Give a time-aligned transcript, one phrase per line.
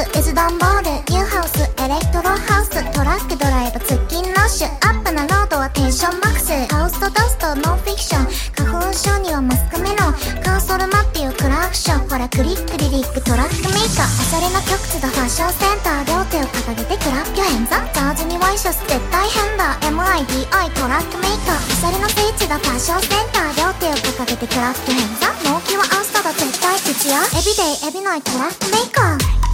[0.00, 8.24] イズダンボールニューハウスエレクトロハウストラックドライブ通勤ラッシュアップなロードはテンションマックスハウスとダストノンフィクション
[8.56, 20.48] 花粉症にはマスクメロンカーソルマっていうクラクションほらクリックリリックトラックメーカーおしゃれな曲津田ファッションセンター両手を掲げてクラッキョヘンザザージにワイシャツ絶対変だ MIDI
[20.80, 29.49] トラックメーカーおしゃれな聖地だファッションセンター両手を掲げてクラッキョヘンザ納期は明日だ絶対徹夜エビデイエビナイトラックメーカー。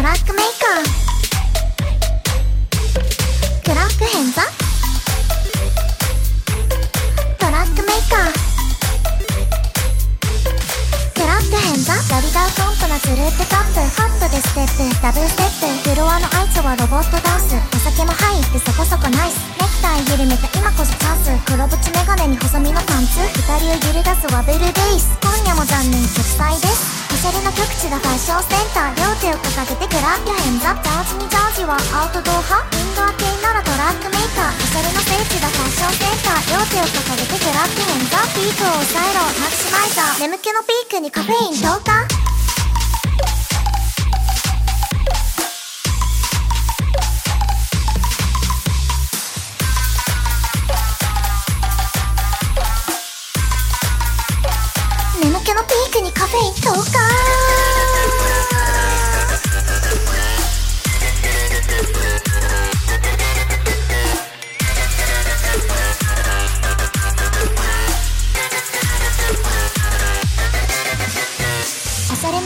[0.00, 0.88] トラックメーカー。
[3.62, 4.40] クラックヘンザ
[7.36, 8.32] トラックメーカー。
[11.12, 13.80] クラックヘンザやりだうコントなズループタップ。
[14.00, 15.90] ホットでステップダブルステップ。
[15.90, 17.52] フロアのあいつはロボットダンス。
[17.76, 19.36] お酒も入ってそこそこナイス。
[19.60, 21.44] ネクタイ緩めた今こそチャンス。
[21.44, 23.20] 黒縁メガネに細身のパンツ。
[23.20, 25.12] 二人を揺るがすワベルベース。
[25.20, 26.99] 今夜も残念決済です。
[27.20, 42.29] おしゃれな各地のファッションセンター両手を掲げてグラッピャヘンザジャージにジャージはアウトドア派インドア系ならトラックメーカーおしゃれな聖地のファッションセンター両手を掲げてグラッピャヘンザピークを抑えろマキシマイザー眠気のピークにカフェイン投下。
[56.20, 57.49] のピーク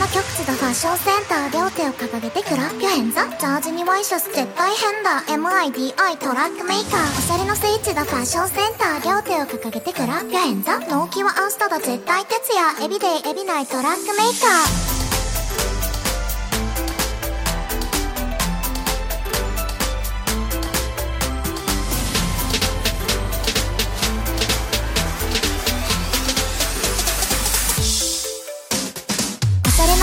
[0.05, 5.21] の極地のファッションセンター両手を掲げて clap your hands ジャージにワイシャツ絶対変だ。
[5.27, 7.17] MIDI トラックメーカー。
[7.17, 11.79] おしゃれの聖地だファッションセンター両手を掲げて clap your hands 納期は明日だ。
[11.79, 12.85] 絶対徹夜。
[12.85, 14.94] everyday every night トラックメーカー。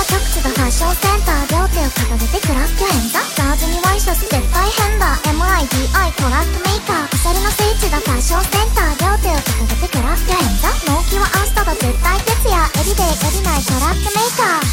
[0.02, 5.14] な極地だファッションセンター両手を掲げてクラッキョヘンザージにワイシャツ絶対変だ。
[5.30, 7.14] MIDI トラックメーカー。
[7.14, 12.58] おしゃれな聖地だファッションセンター両手を掲げてクラッキョヘンザ納期は明日だ絶対徹夜。
[12.82, 14.66] エビデイエビナイトラックメーカー。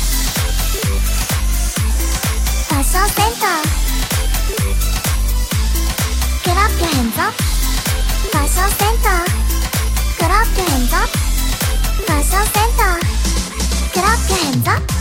[2.65, 3.69] ファッションセンター。
[6.41, 9.29] クラッキョヘンザファッションセンター
[10.17, 13.05] クラッキョヘンザファッションセンター
[13.93, 14.98] クラッキョヘンザ